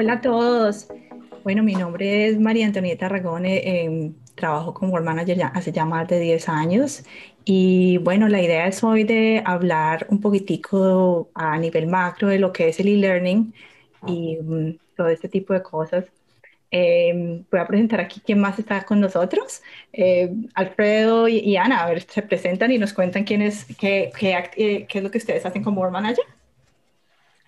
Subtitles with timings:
[0.00, 0.86] Hola a todos.
[1.42, 3.56] Bueno, mi nombre es María Antonieta Ragone.
[3.56, 7.02] Eh, trabajo como World Manager ya hace ya más de 10 años.
[7.44, 12.52] Y bueno, la idea es hoy de hablar un poquitico a nivel macro de lo
[12.52, 13.52] que es el e-learning
[14.06, 16.04] y um, todo este tipo de cosas.
[16.70, 19.62] Eh, voy a presentar aquí quién más está con nosotros.
[19.92, 24.44] Eh, Alfredo y, Ana, a ver, se presentan y nos cuentan quién es, qué, qué,
[24.58, 26.24] eh, qué es lo que ustedes hacen como World Manager.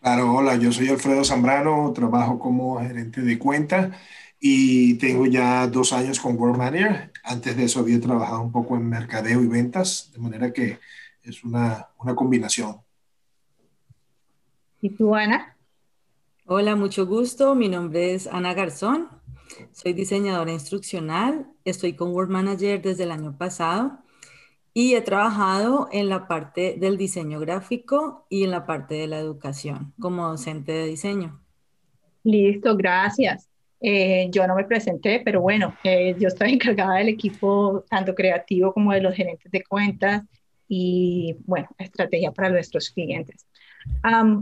[0.00, 4.00] Claro, hola, yo soy Alfredo Zambrano, trabajo como gerente de cuenta
[4.41, 7.12] y tengo ya dos años con World Manager.
[7.22, 10.78] Antes de eso había trabajado un poco en mercadeo y ventas, de manera que
[11.22, 12.77] es una, una combinación.
[14.80, 15.55] ¿Y tú, Ana?
[16.46, 17.55] Hola, mucho gusto.
[17.55, 19.08] Mi nombre es Ana Garzón.
[19.72, 21.46] Soy diseñadora instruccional.
[21.66, 23.98] Estoy con Word Manager desde el año pasado
[24.73, 29.19] y he trabajado en la parte del diseño gráfico y en la parte de la
[29.19, 31.41] educación como docente de diseño.
[32.22, 33.48] Listo, gracias.
[33.81, 38.72] Eh, yo no me presenté, pero bueno, eh, yo estoy encargada del equipo tanto creativo
[38.72, 40.22] como de los gerentes de cuentas
[40.69, 43.47] y bueno, estrategia para nuestros clientes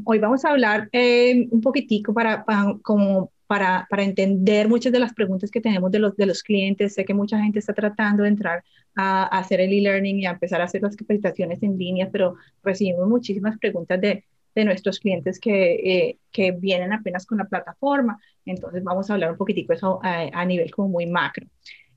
[0.04, 2.44] hoy vamos a hablar eh, un poquitico para,
[2.82, 6.94] como para, para, entender muchas de las preguntas que tenemos de los, de los clientes.
[6.94, 8.62] Sé que mucha gente está tratando de entrar
[8.94, 13.08] a, hacer el e-learning y a empezar a hacer las capacitaciones en línea, pero recibimos
[13.08, 14.24] muchísimas preguntas de,
[14.54, 18.20] de nuestros clientes que, eh, que, vienen apenas con la plataforma.
[18.44, 21.46] Entonces vamos a hablar un poquitico eso a, nivel como muy macro.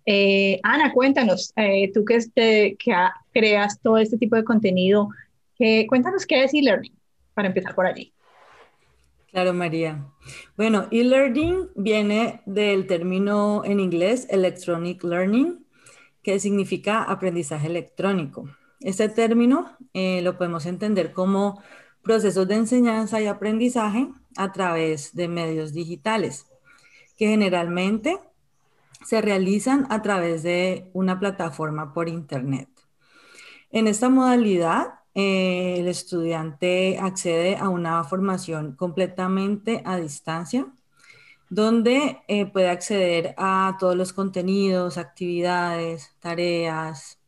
[0.05, 1.53] Eh, Ana, cuéntanos,
[1.93, 2.95] tú que, este, que
[3.33, 5.09] creas todo este tipo de contenido,
[5.87, 6.95] cuéntanos qué es e-learning
[7.33, 8.13] para empezar por allí.
[9.31, 10.07] Claro, María.
[10.57, 15.65] Bueno, e-learning viene del término en inglés electronic learning,
[16.21, 18.49] que significa aprendizaje electrónico.
[18.81, 21.61] Este término eh, lo podemos entender como
[22.01, 26.47] procesos de enseñanza y aprendizaje a través de medios digitales,
[27.15, 28.19] que generalmente
[29.05, 32.67] se realizan a través de una plataforma por Internet.
[33.69, 40.67] En esta modalidad, eh, el estudiante accede a una formación completamente a distancia,
[41.49, 47.19] donde eh, puede acceder a todos los contenidos, actividades, tareas,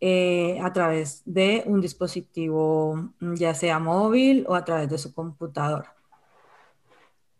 [0.00, 5.86] eh, a través de un dispositivo, ya sea móvil o a través de su computador.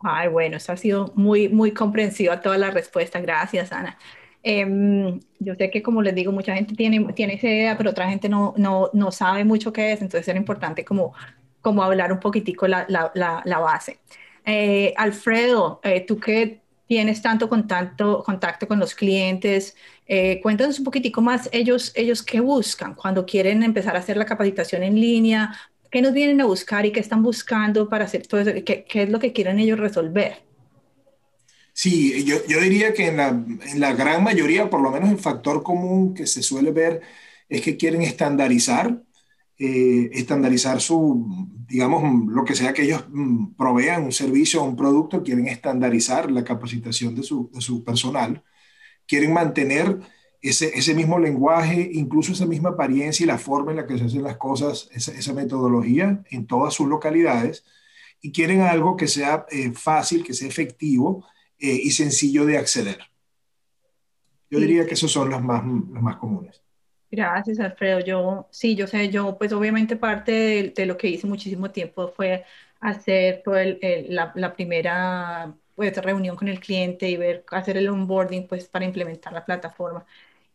[0.01, 3.21] Ay, bueno, eso ha sido muy, muy comprensiva toda la respuesta.
[3.21, 3.99] Gracias, Ana.
[4.47, 8.09] Em, yo sé que, como les digo, mucha gente tiene, tiene esa idea, pero otra
[8.11, 11.15] gente no, no, no sabe mucho qué es, entonces era importante como,
[11.63, 14.01] como hablar un poquitico la, la, la, base.
[14.45, 20.85] Eh, Alfredo, eh, tú que tienes tanto contacto, contacto con los clientes, eh, cuéntanos un
[20.85, 25.57] poquitico más ellos, ellos qué buscan cuando quieren empezar a hacer la capacitación en línea,
[25.91, 29.05] qué nos vienen a buscar y qué están buscando para hacer todo eso, qué, qué
[29.05, 30.43] es lo que quieren ellos resolver.
[31.77, 35.19] Sí, yo, yo diría que en la, en la, gran mayoría, por lo menos el
[35.19, 37.03] factor común que se suele ver
[37.49, 39.03] es que quieren estandarizar,
[39.59, 41.27] eh, estandarizar su,
[41.67, 46.31] digamos, lo que sea que ellos mm, provean, un servicio o un producto, quieren estandarizar
[46.31, 48.45] la capacitación de su, de su personal,
[49.07, 50.01] quieren mantener
[50.43, 54.05] ese, ese, mismo lenguaje, incluso esa misma apariencia y la forma en la que se
[54.07, 57.65] hacen las cosas, esa, esa metodología en todas sus localidades,
[58.21, 61.25] y quieren algo que sea eh, fácil, que sea efectivo,
[61.59, 62.99] eh, y sencillo de acceder.
[64.51, 66.63] Yo diría que esos son los más, los más comunes.
[67.11, 68.01] Gracias, Alfredo.
[68.01, 72.45] Yo, sí, yo sé, yo, pues obviamente parte de, lo que hice muchísimo tiempo fue
[72.81, 73.43] hacer
[74.09, 78.85] la, la, primera pues, reunión con el cliente y ver, hacer el onboarding pues para
[78.85, 80.05] implementar la plataforma.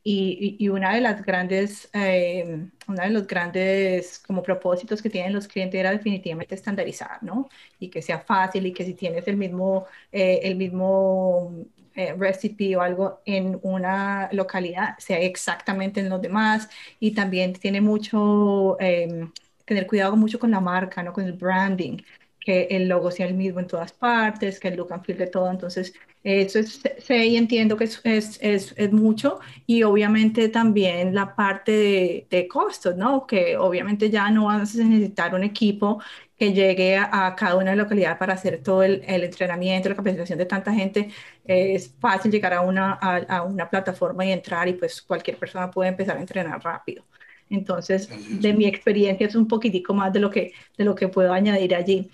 [0.03, 5.33] Y, y, una de las grandes, eh, una de los grandes como propósitos que tienen
[5.33, 7.49] los clientes era definitivamente estandarizar, ¿no?
[7.79, 11.65] Y que sea fácil y que si tienes el mismo, eh, el mismo
[11.95, 16.69] eh, recipe o algo en una localidad, sea exactamente en los demás.
[16.99, 18.77] Y también tiene mucho,
[19.65, 21.13] tener cuidado mucho con la marca, ¿no?
[21.13, 21.97] Con el branding
[22.39, 25.27] que el logo sea el mismo en todas partes, que el look and feel de
[25.27, 25.49] todo.
[25.51, 25.93] Entonces,
[26.23, 28.39] eso es, sé y entiendo que es, es,
[28.75, 33.25] es, mucho y obviamente también la parte de, de, costos, ¿no?
[33.25, 36.01] Que obviamente ya no vas a necesitar un equipo
[36.37, 40.45] que llegue a, cada una localidad para hacer todo el, el, entrenamiento, la capacitación de
[40.45, 41.09] tanta gente.
[41.45, 45.69] es fácil llegar a una, a, a una plataforma y entrar y pues cualquier persona
[45.71, 47.05] puede empezar a entrenar rápido.
[47.49, 48.09] Entonces,
[48.41, 51.75] de mi experiencia es un poquitico más de lo que, de lo que puedo añadir
[51.75, 52.09] allí.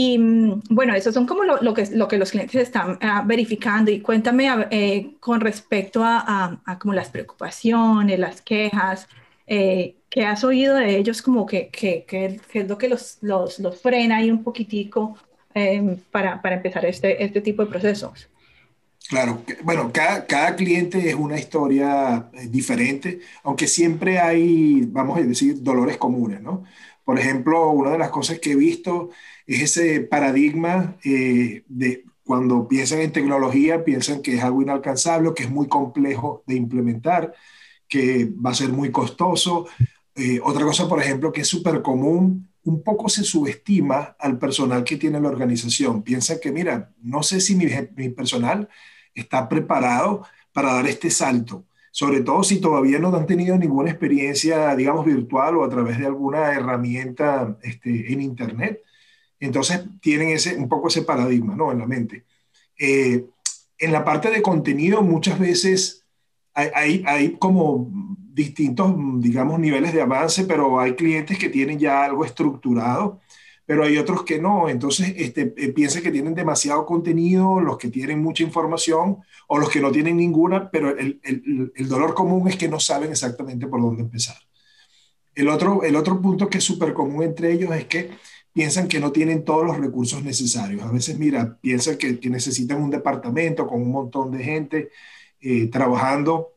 [0.00, 3.90] Y mm, bueno, eso son como lo, que, lo que los clientes están ah, verificando.
[3.90, 9.08] Y cuéntame eh, con respecto a, a, como las preocupaciones, las quejas,
[9.48, 11.20] eh, ¿qué has oído de ellos?
[11.20, 15.18] Como que, que, que, es lo que los, los, los, frena ahí un poquitico
[15.52, 18.28] em, para, para, empezar este, este tipo de procesos.
[19.08, 25.22] Claro, bueno, cada, cada cliente es una historia eh, diferente, aunque siempre hay, vamos a
[25.22, 26.62] decir, dolores comunes, ¿no?
[27.08, 29.08] Por ejemplo, una de las cosas que he visto
[29.46, 35.44] es ese paradigma eh, de cuando piensan en tecnología, piensan que es algo inalcanzable, que
[35.44, 37.32] es muy complejo de implementar,
[37.88, 39.66] que va a ser muy costoso.
[40.14, 44.84] Eh, otra cosa, por ejemplo, que es súper común, un poco se subestima al personal
[44.84, 46.02] que tiene la organización.
[46.02, 48.68] Piensa que, mira, no sé si mi, mi personal
[49.14, 51.64] está preparado para dar este salto,
[51.98, 56.06] sobre todo si todavía no han tenido ninguna experiencia, digamos, virtual o a través de
[56.06, 58.82] alguna herramienta este, en Internet.
[59.40, 61.72] Entonces tienen ese, un poco ese paradigma ¿no?
[61.72, 62.24] en la mente.
[62.78, 63.26] Eh,
[63.78, 66.04] en la parte de contenido muchas veces
[66.54, 67.90] hay, hay, hay, como
[68.32, 73.18] distintos, digamos, niveles de avance, pero hay clientes que tienen ya algo estructurado
[73.68, 74.70] pero hay otros que no.
[74.70, 79.68] Entonces, este, eh, piensan que tienen demasiado contenido, los que tienen mucha información o los
[79.68, 83.82] que no tienen ninguna, pero el, el, dolor común es que no saben exactamente por
[83.82, 84.38] dónde empezar.
[85.34, 88.10] El otro, el otro punto que es súper común entre ellos es que
[88.54, 90.82] piensan que no tienen todos los recursos necesarios.
[90.82, 94.88] A veces, mira, piensan que, que necesitan un departamento con un montón de gente
[95.42, 96.54] eh, trabajando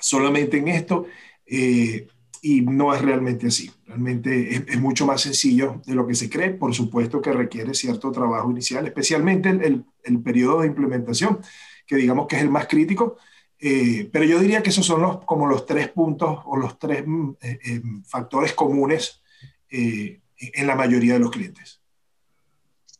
[0.00, 1.06] solamente en esto.
[1.46, 2.08] Eh,
[2.44, 3.70] y no es realmente así.
[3.86, 6.50] Realmente es, mucho más sencillo de lo que se cree.
[6.50, 11.38] Por supuesto que requiere cierto trabajo inicial, especialmente el, el, periodo de implementación,
[11.86, 13.16] que digamos que es el más crítico.
[13.60, 17.04] Eh, pero yo diría que esos son los, como los tres puntos o los tres
[17.06, 19.22] mm, eh, eh, factores comunes
[19.70, 21.80] en la mayoría de los clientes.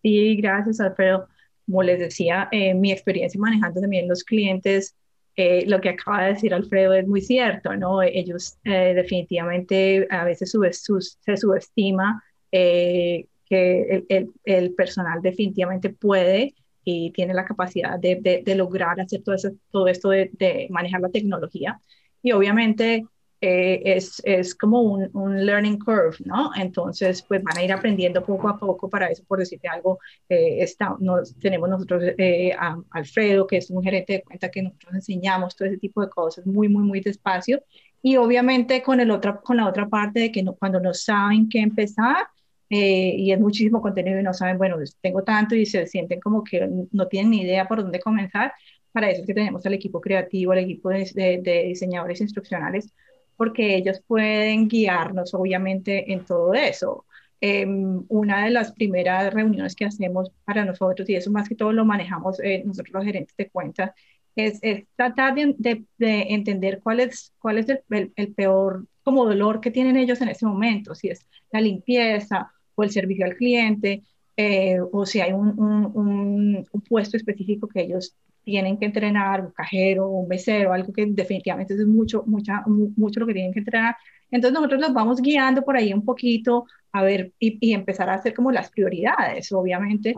[0.01, 1.29] Sí, gracias, Alfredo.
[1.67, 4.97] Como les decía, mi experiencia manejando también los clientes
[5.37, 8.03] eh, lo que acaba de decir Alfredo es muy cierto, ¿no?
[8.03, 14.05] Ellos eh, definitivamente a veces se subestima eh, que
[14.45, 19.37] el, personal definitivamente puede y tiene la capacidad de, lograr hacer todo,
[19.71, 21.81] todo esto de, manejar la tecnología.
[22.23, 23.07] Y obviamente
[23.45, 26.53] eh, es, es, como un, un, learning curve, ¿no?
[26.55, 29.99] Entonces, pues van a ir aprendiendo poco a poco para eso, por decirte algo,
[30.29, 34.63] eh, está, nos, tenemos nosotros eh, a Alfredo, que es un gerente de cuenta que
[34.63, 37.61] nosotros enseñamos todo ese tipo de cosas muy, muy, muy despacio.
[38.01, 41.49] Y obviamente con, el otro, con la otra parte de que no, cuando no saben
[41.49, 42.29] qué empezar,
[42.69, 46.71] y es muchísimo contenido y no saben, bueno, tengo tanto y se sienten como que
[46.93, 48.53] no tienen ni idea por dónde comenzar,
[48.93, 52.93] para eso es que tenemos al equipo creativo, al equipo de, de, de diseñadores instruccionales,
[53.37, 57.05] porque ellos pueden guiarnos obviamente en todo eso.
[57.41, 61.73] Em, una de las primeras reuniones que hacemos para nosotros, y eso más que todo
[61.73, 63.91] lo manejamos eh, nosotros los gerentes de cuentas,
[64.37, 64.61] es,
[64.97, 69.97] tratar de, de, entender cuál es, cuál es el, el, peor como dolor que tienen
[69.97, 74.05] ellos en ese momento, si es la limpieza o el servicio al cliente,
[74.37, 78.15] eh, o si hay un, un, un, puesto específico que ellos
[78.45, 83.27] tienen que entrenar, un cajero, un becero, algo que definitivamente es mucho, mucha, mucho lo
[83.27, 83.97] que tienen que entrenar.
[84.31, 88.15] Entonces nosotros los vamos guiando por ahí un poquito a ver y, y empezar a
[88.15, 90.15] hacer como las prioridades, obviamente.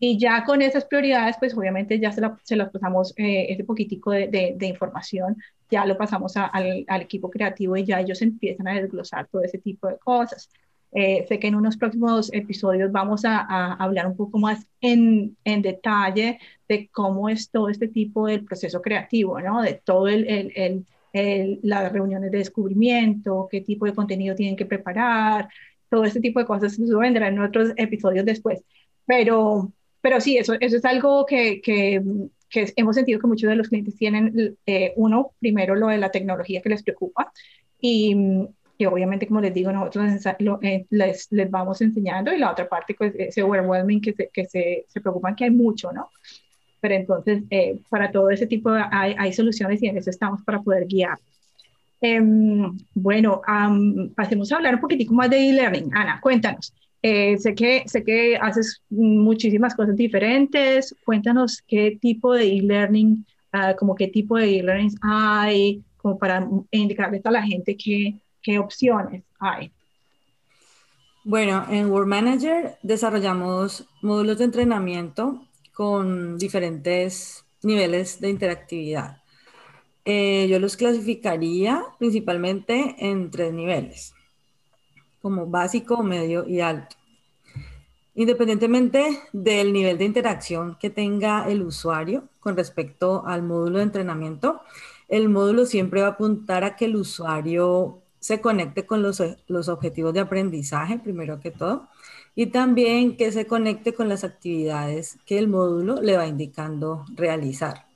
[0.00, 4.12] Y ya con esas prioridades, pues obviamente ya se, se las pasamos eh, ese poquitico
[4.12, 5.36] de, de, de, información,
[5.70, 9.58] ya lo pasamos al, al, equipo creativo y ya ellos empiezan a desglosar todo ese
[9.58, 10.50] tipo de cosas.
[10.92, 15.36] Eh, sé que en unos próximos episodios vamos a, a hablar un poco más en,
[15.44, 19.60] en, detalle de cómo es todo este tipo del proceso creativo, ¿no?
[19.60, 24.66] De todo el, el, el, las reuniones de descubrimiento, qué tipo de contenido tienen que
[24.66, 25.48] preparar,
[25.90, 28.62] todo este tipo de cosas, eso vendrá en otros episodios después.
[29.06, 32.02] Pero, pero sí, eso, eso es algo que, que,
[32.48, 36.10] que hemos sentido que muchos de los clientes tienen, eh, uno, primero lo de la
[36.10, 37.32] tecnología que les preocupa
[37.80, 38.16] y,
[38.78, 40.06] que obviamente, como les digo, nosotros
[40.62, 44.44] eh, les, les, vamos enseñando y la otra parte, pues, ese overwhelming que, se, que
[44.44, 46.10] se, se preocupan que hay mucho, ¿no?
[46.80, 50.42] Pero entonces, eh, para todo ese tipo de, hay, hay, soluciones y en eso estamos
[50.42, 51.18] para poder guiar.
[52.00, 52.20] Eh,
[52.94, 55.90] bueno, um, pasemos a hablar un poquitico más de e-learning.
[55.92, 56.72] Ana, cuéntanos.
[57.02, 60.94] Eh, sé, que, sé que haces muchísimas cosas diferentes.
[61.04, 67.26] Cuéntanos qué tipo de e-learning, uh, como qué tipo de e-learning hay, como para indicarles
[67.26, 69.72] a la gente que ¿Qué opciones hay?
[71.24, 75.42] Bueno, en Work Manager desarrollamos módulos de entrenamiento
[75.74, 79.22] con diferentes niveles de interactividad.
[80.04, 84.14] Eh, yo los clasificaría principalmente en tres niveles,
[85.20, 86.96] como básico, medio y alto.
[88.14, 94.62] Independientemente del nivel de interacción que tenga el usuario con respecto al módulo de entrenamiento,
[95.08, 99.70] el módulo siempre va a apuntar a que el usuario se conecte con los, los
[99.70, 101.88] objetivos de aprendizaje, primero que todo,
[102.34, 107.86] y también que se conecte con las actividades que el módulo le va indicando realizar.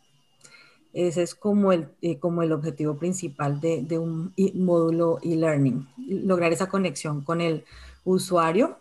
[0.95, 6.71] Ese es como el, eh, como el objetivo principal de, un módulo e-learning, lograr esa
[6.71, 7.67] conexión con el
[8.05, 8.79] usuario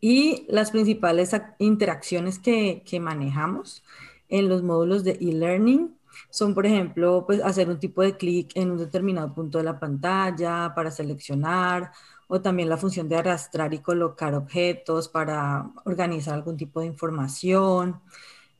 [0.00, 3.82] y las principales interacciones que, que manejamos
[4.28, 5.96] en los módulos de e-learning
[6.30, 9.78] son, por ejemplo, pues hacer un tipo de clic en un determinado punto de la
[9.78, 11.92] pantalla para seleccionar,
[12.28, 18.00] o también la función de arrastrar y colocar objetos para organizar algún tipo de información,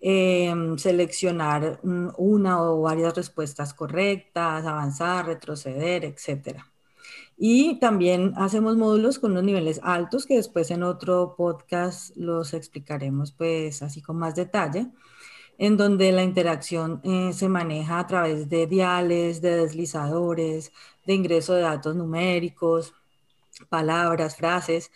[0.00, 1.80] em, seleccionar
[2.18, 6.66] una o varias respuestas correctas, avanzar, retroceder, etcétera.
[7.36, 13.32] Y también hacemos módulos con unos niveles altos que después en otro podcast los explicaremos
[13.32, 14.90] pues así con más detalle,
[15.58, 20.72] en donde la interacción eh, se maneja a través de diales, de deslizadores,
[21.06, 22.94] de ingreso de datos numéricos,
[23.68, 24.90] palabras, frases,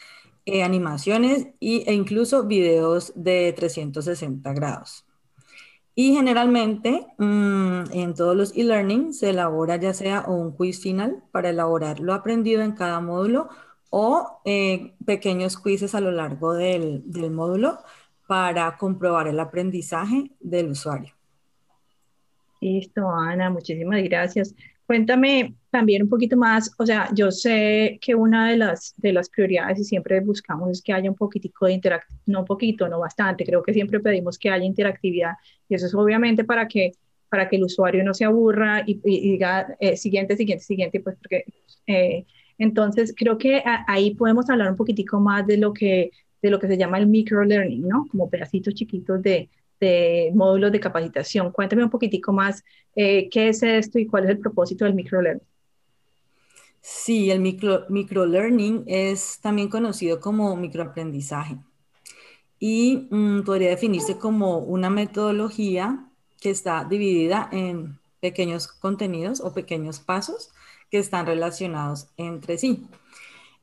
[0.45, 5.05] eh, animaciones e incluso videos de 360 grados.
[5.95, 11.51] Y generalmente mm, en todos los e-learning se elabora ya sea un quiz final para
[11.51, 13.49] elaborar lo aprendido en cada módulo
[13.91, 17.79] o eh, pequeños quizzes a lo largo del módulo
[18.27, 21.13] para comprobar el aprendizaje del usuario.
[22.61, 24.55] Listo, Ana, muchísimas gracias.
[24.87, 29.29] Cuéntame también un poquito más, o sea, yo sé que una de las, de las
[29.29, 33.45] prioridades y siempre buscamos es que haya un poquitico de interactividad, no poquito, no bastante,
[33.45, 35.33] creo que siempre pedimos que haya interactividad
[35.69, 36.93] y eso es obviamente para que,
[37.29, 41.45] para que el usuario no se aburra y, diga eh, siguiente, siguiente, siguiente, pues porque
[41.89, 42.25] eh,
[42.59, 46.11] entonces creo que ahí podemos hablar un poquitico más de lo que,
[46.43, 48.07] de lo que se llama el microlearning, ¿no?
[48.11, 49.49] Como pedacitos chiquitos de,
[49.81, 51.53] de módulos de capacitación.
[51.53, 52.63] Cuéntame un poquitico más
[52.95, 55.47] eh, qué es esto y cuál es el propósito del microlearning.
[56.81, 61.59] Sí, el micro, microlearning es también conocido como microaprendizaje
[62.59, 66.09] y mm, podría definirse como una metodología
[66.41, 70.51] que está dividida en pequeños contenidos o pequeños pasos
[70.91, 72.87] que están relacionados entre sí.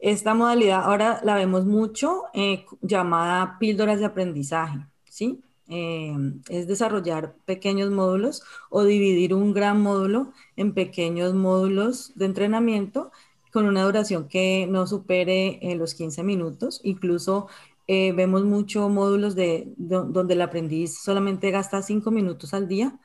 [0.04, 5.42] Esta modalidad ahora la vemos mucho eh, llamada píldoras de aprendizaje, ¿sí?
[5.70, 6.14] Eh,
[6.50, 13.14] es desarrollar pequeños módulos o dividir un gran módulo en pequeños módulos de entrenamiento
[13.54, 16.82] con una duración que no supere eh, los 15 minutos.
[16.84, 17.48] Incluso
[17.88, 23.00] vemos muchos módulos de, donde el aprendiz solamente gasta 5 minutos al día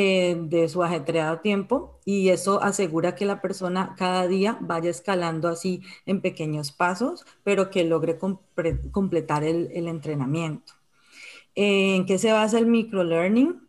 [0.00, 5.82] de su ajetreado tiempo y eso asegura que la persona cada día vaya escalando así
[6.06, 8.18] en pequeños pasos, pero que logre
[8.92, 10.78] completar el entrenamiento.
[11.60, 13.60] ¿En qué se basa el microlearning?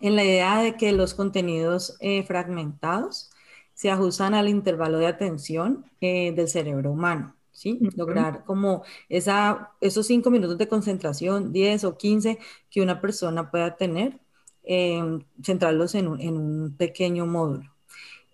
[0.00, 3.30] En la idea de que los contenidos eh, fragmentados
[3.74, 7.34] se ajustan al intervalo de atención eh, del cerebro humano.
[7.50, 7.80] ¿sí?
[7.96, 12.38] Lograr como esa, esos cinco minutos de concentración, 10 o 15
[12.70, 14.20] que una persona pueda tener,
[14.68, 17.74] em, centrarlos en un, en un, pequeño módulo.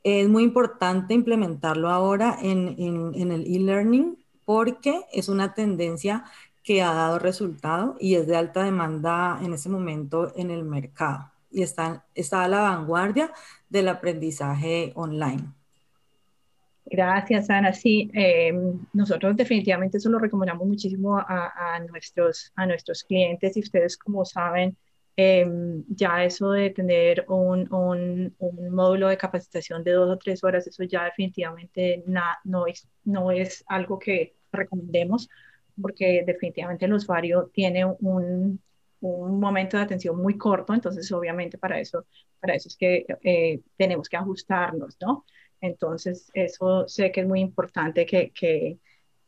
[0.02, 6.24] Es muy importante implementarlo ahora en, en, en el e-learning porque es una tendencia
[6.62, 11.30] que ha dado resultado y es de alta demanda en este momento en el mercado
[11.54, 13.32] y está, está a la vanguardia
[13.68, 15.44] del aprendizaje online.
[16.86, 17.72] Gracias, Ana.
[17.72, 23.96] Sí, em, nosotros definitivamente eso lo recomendamos muchísimo a, nuestros, a nuestros clientes y ustedes,
[23.96, 24.76] como saben,
[25.16, 30.42] em, ya eso de tener un, un, un, módulo de capacitación de dos o tres
[30.44, 32.04] horas, eso ya definitivamente
[32.44, 35.28] no, es, no es algo que recomendemos
[35.80, 38.60] porque definitivamente el usuario tiene un,
[39.00, 42.06] un momento de atención muy corto, entonces obviamente para eso,
[42.40, 45.24] para eso es que eh, tenemos que ajustarnos, ¿no?
[45.60, 48.78] Entonces eso sé que es muy importante que, que,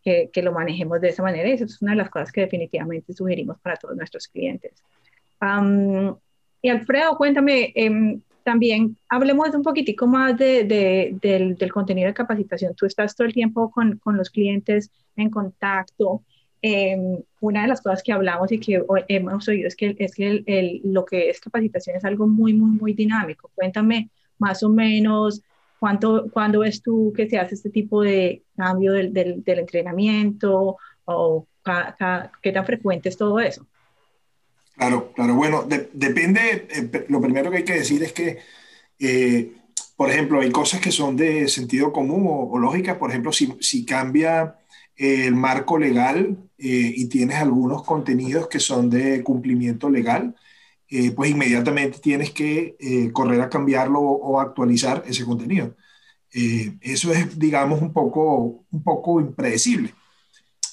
[0.03, 3.13] que, lo manejemos de esa manera y eso es una de las cosas que definitivamente
[3.13, 4.83] sugerimos para todos nuestros clientes.
[6.63, 12.15] Y Alfredo, cuéntame, em, también hablemos un poquitico más de, de, del, del, contenido de
[12.15, 12.75] capacitación.
[12.75, 16.23] Tú estás todo el tiempo con, con los clientes en contacto.
[16.63, 20.45] Em, una de las cosas que hablamos y que hemos oído es que, es que
[20.47, 23.51] el, lo que es capacitación es algo muy, muy, muy dinámico.
[23.55, 25.43] Cuéntame más o menos
[25.79, 31.47] cuánto, cuándo ves tú que se hace este tipo de cambio del, del, entrenamiento o
[32.43, 33.67] qué tan frecuente es todo eso.
[34.77, 35.35] Claro, claro.
[35.35, 38.39] Bueno, depende, eh, lo primero que hay que decir es que,
[38.99, 39.53] eh,
[39.97, 42.99] por ejemplo, hay cosas que son de sentido común o, o lógica.
[42.99, 44.59] Por ejemplo, si, si cambia
[44.97, 50.37] el marco legal eh, y tienes algunos contenidos que son de cumplimiento legal,
[50.91, 55.77] eh, pues inmediatamente tienes que eh, correr a cambiarlo o, actualizar ese contenido.
[56.33, 59.95] Eh, eso es, digamos, un poco, un poco impredecible.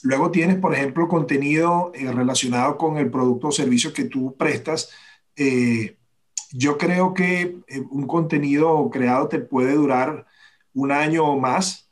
[0.03, 4.89] Luego tienes, por ejemplo, contenido eh, relacionado con el producto o servicio que tú prestas.
[5.35, 5.97] Eh,
[6.51, 7.57] yo creo que
[7.89, 10.27] un contenido creado te puede durar
[10.73, 11.89] un año o más.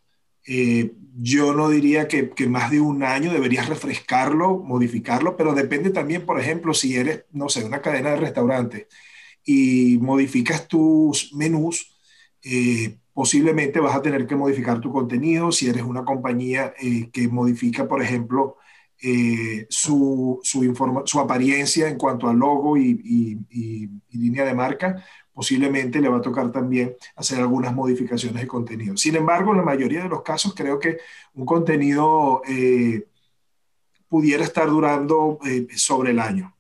[1.18, 6.26] yo no diría que, que, más de un año deberías refrescarlo, modificarlo, pero depende también,
[6.26, 8.88] por ejemplo, si eres, no sé, una cadena de restaurantes
[9.44, 11.92] y modificas tus menús,
[12.44, 17.28] eh, posiblemente vas a tener que modificar tu contenido si eres una compañía eh, que
[17.28, 18.58] modifica, por ejemplo,
[19.04, 23.02] eh, su, su, su, apariencia en cuanto al logo y,
[23.50, 25.04] y, línea de marca,
[25.34, 28.96] posiblemente le va a tocar también hacer algunas modificaciones de contenido.
[28.98, 30.98] Sin embargo, en la mayoría de los casos creo que
[31.34, 32.44] un contenido
[34.08, 35.40] pudiera estar durando
[35.76, 36.54] sobre el año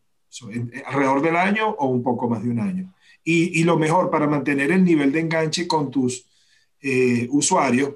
[0.85, 2.93] alrededor del año o un poco más de un año.
[3.23, 6.25] Y, y lo mejor para mantener el nivel de enganche con tus
[6.81, 7.95] eh, usuarios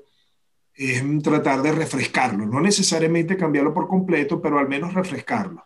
[0.74, 5.63] es tratar de refrescarlo, no necesariamente cambiarlo por completo, pero al menos refrescarlo.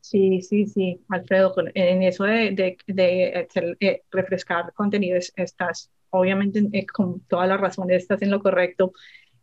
[0.00, 3.48] Sí, sí, sí, Alfredo, en eso de, de, de,
[3.80, 8.92] eh, refrescar contenidos estás, obviamente, eh, con todas las razones, estás en lo correcto.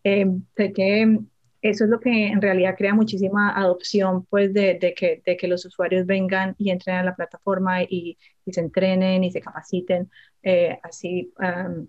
[0.03, 1.19] sé que
[1.61, 5.65] eso es lo que en realidad crea muchísima adopción, pues, de, que, de que los
[5.65, 10.09] usuarios vengan y entren a la plataforma y, se entrenen y se capaciten
[10.41, 11.33] eh, así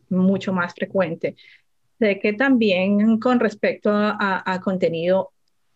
[0.08, 1.36] mucho más frecuente.
[2.00, 5.30] Sé que también con respecto a, contenido,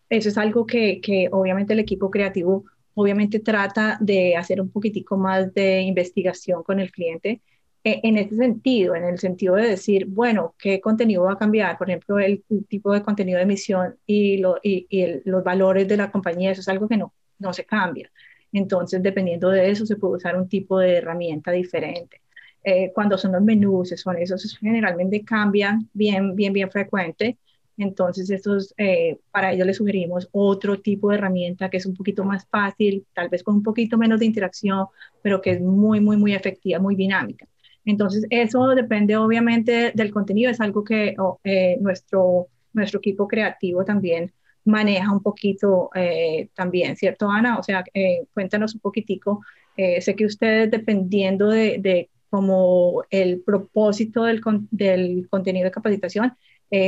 [0.09, 5.17] eso es algo que, que obviamente el equipo creativo obviamente trata de hacer un poquitico
[5.17, 7.41] más de investigación con el cliente
[7.83, 11.77] en ese sentido, en el sentido de decir, bueno, ¿qué contenido va a cambiar?
[11.77, 14.87] Por ejemplo, el, tipo de contenido de emisión y, lo, y,
[15.25, 18.09] los valores de la compañía, eso es algo que no, no se cambia.
[18.53, 22.21] Entonces, dependiendo de eso, se puede usar un tipo de herramienta diferente.
[22.63, 27.37] Eh, cuando son los menús, son esos generalmente cambian bien, bien, bien frecuente.
[27.77, 32.23] Entonces, estos, eh, para ellos les sugerimos otro tipo de herramienta que es un poquito
[32.23, 34.87] más fácil, tal vez con un poquito menos de interacción,
[35.21, 37.47] pero que es muy, muy, muy efectiva, muy dinámica.
[37.85, 44.31] Entonces, eso depende obviamente del contenido, es algo que eh, nuestro, nuestro equipo creativo también
[44.65, 47.57] maneja un poquito eh, también, ¿cierto, Ana?
[47.59, 49.41] O sea, eh, cuéntanos un poquitico.
[49.75, 54.41] sé que ustedes, dependiendo de, de como el propósito del,
[54.71, 56.33] del contenido de capacitación,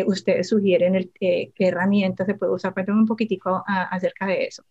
[0.08, 2.74] ustedes sugieren el, qué herramientas se puede usar.
[2.74, 4.64] Cuéntame un poquitico acerca de eso.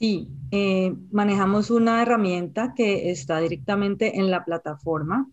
[0.00, 5.28] Sí, eh, manejamos una herramienta que está directamente en la plataforma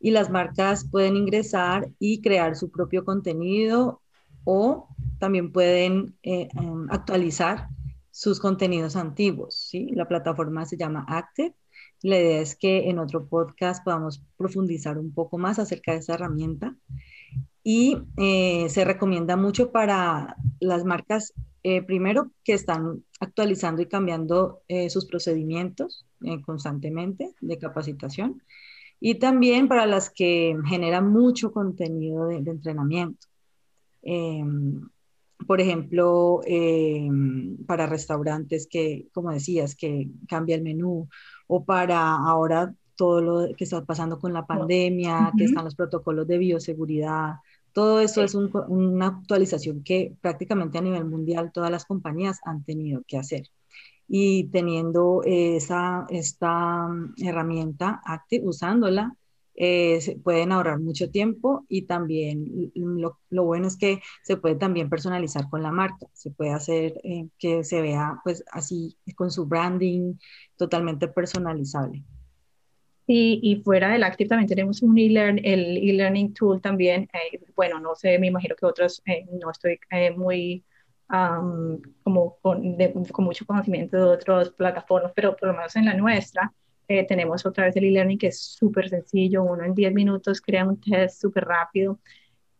[0.00, 4.00] y las marcas pueden ingresar y crear su propio contenido
[4.44, 7.68] o también pueden eh, em, actualizar
[8.10, 9.54] sus contenidos antiguos.
[9.54, 9.90] ¿sí?
[9.92, 11.54] La plataforma se llama Active.
[12.00, 16.14] La idea es que en otro podcast podamos profundizar un poco más acerca de esa
[16.14, 16.74] herramienta
[17.62, 21.34] y eh, se recomienda mucho para las marcas,
[21.76, 26.06] eh, primero, que están actualizando y cambiando eh, sus procedimientos
[26.44, 28.42] constantemente de capacitación.
[29.00, 33.26] Y también para las que generan mucho contenido de, entrenamiento.
[35.46, 41.08] Por ejemplo, em, para restaurantes que, como decías, que cambia el menú
[41.46, 46.26] o para ahora todo lo que está pasando con la pandemia, que están los protocolos
[46.26, 47.36] de bioseguridad,
[47.78, 53.02] todo eso es una actualización que prácticamente a nivel mundial todas las compañías han tenido
[53.06, 53.50] que hacer.
[54.08, 59.14] Y teniendo esa, esta mm, herramienta Active, usándola,
[59.54, 64.90] eh, pueden ahorrar mucho tiempo y también lo, lo, bueno es que se puede también
[64.90, 69.46] personalizar con la marca, se puede hacer eh, que se vea pues así con su
[69.46, 70.14] branding
[70.56, 72.04] totalmente personalizable.
[73.10, 77.08] Y, y, fuera del Active también tenemos un e-learn, el e-learning tool también.
[77.14, 80.62] Eh, bueno, no sé, me imagino que otros, eh, no estoy eh, muy
[81.08, 82.76] como con,
[83.10, 86.52] con, mucho conocimiento de otras plataformas, pero por lo menos en la nuestra
[86.86, 89.42] tenemos otra vez el e-learning que es súper sencillo.
[89.42, 91.98] Uno en 10 minutos crea un test súper rápido.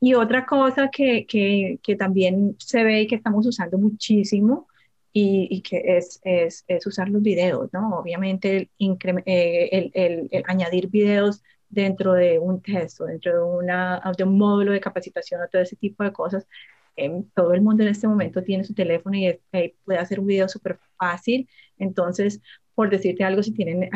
[0.01, 4.67] Y otra cosa que, que, que también se ve y que estamos usando muchísimo
[5.13, 7.99] y, que es, es, es, usar los videos, ¿no?
[7.99, 8.71] Obviamente el,
[9.27, 14.73] eh, el, el, añadir videos dentro de un texto, dentro de, una, de un módulo
[14.73, 16.47] de capacitación o todo ese tipo de cosas.
[16.97, 20.27] Eh, todo el mundo en este momento tiene su teléfono y eh, puede hacer un
[20.27, 21.49] video súper fácil.
[21.79, 22.41] Entonces,
[22.75, 23.91] por decirte algo, si tienen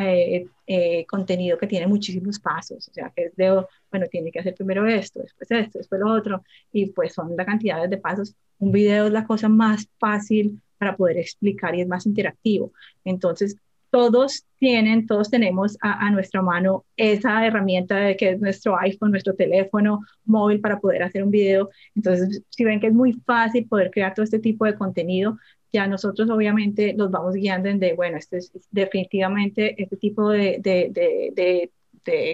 [1.06, 4.86] contenido que tiene muchísimos pasos, o sea, que es de, bueno, tiene que hacer primero
[4.86, 8.34] esto, después esto, después lo otro, y pues son la cantidad de pasos.
[8.58, 12.72] Un video es la cosa más fácil para poder explicar y es más interactivo.
[13.04, 13.56] Entonces,
[13.90, 19.36] todos tienen, todos tenemos a, nuestra mano esa herramienta de que es nuestro iPhone, nuestro
[19.36, 21.70] teléfono móvil para poder hacer un video.
[21.94, 25.38] Entonces, si ven que es muy fácil poder crear todo este tipo de contenido,
[25.72, 31.70] ya nosotros obviamente los vamos guiando en de, bueno, este es definitivamente este tipo de,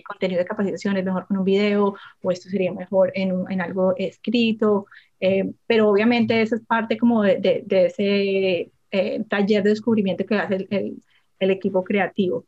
[0.04, 3.94] contenido de capacitación es mejor con un video o esto sería mejor en, en algo
[3.96, 4.87] escrito,
[5.20, 10.54] eh, pero obviamente eso es parte como de, ese eh, taller de descubrimiento que hace
[10.70, 11.02] el,
[11.38, 12.46] el, equipo creativo.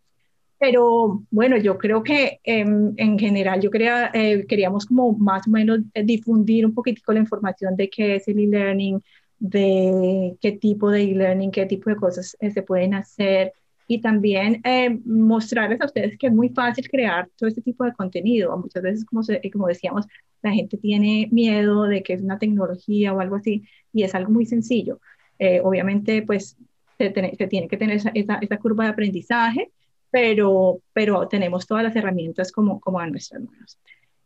[0.59, 5.51] Pero bueno, yo creo que em, en general yo quería, eh, queríamos como más o
[5.51, 9.03] menos difundir un poquitico la información de qué es el e-learning,
[9.39, 13.55] de qué tipo de e-learning, qué tipo de cosas se pueden hacer
[13.91, 14.63] y también
[15.05, 18.57] mostrarles a ustedes que es muy fácil crear todo este tipo de contenido.
[18.57, 19.21] Muchas veces, como,
[19.53, 20.07] como decíamos,
[20.43, 24.31] la gente tiene miedo de que es una tecnología o algo así y es algo
[24.31, 25.01] muy sencillo.
[25.41, 26.57] Eh, obviamente, pues
[26.99, 29.73] se, tiene que tener esa, esa, curva de aprendizaje,
[30.13, 33.77] pero, pero tenemos todas las herramientas como, como a nuestras manos.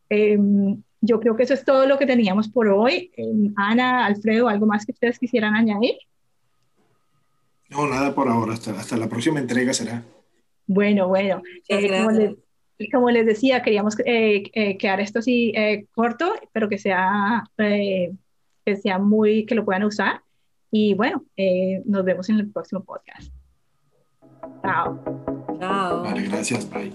[0.09, 3.09] Em, yo creo que eso es todo lo que teníamos por hoy.
[3.17, 5.95] Em, Ana, Alfredo, ¿algo más que ustedes quisieran añadir?
[7.69, 8.53] No, nada por ahora.
[8.53, 10.03] Hasta, hasta la próxima entrega será.
[10.67, 11.41] Bueno, bueno.
[11.67, 12.35] Eh,
[12.91, 18.75] como les decía, queríamos eh, eh, quedar esto así eh, corto, pero que sea, que
[18.81, 20.21] sea muy, que lo puedan usar.
[20.71, 21.23] Y bueno,
[21.85, 23.31] nos vemos en el próximo podcast.
[24.61, 25.01] Chao.
[25.59, 26.03] Chao.
[26.03, 26.69] Vale, gracias.
[26.69, 26.91] Bye.